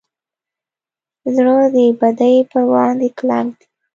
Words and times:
زړه 1.35 1.55
د 1.75 1.77
بدۍ 1.99 2.35
پر 2.49 2.61
وړاندې 2.71 3.07
کلک 3.17 3.47
دی. 3.59 3.65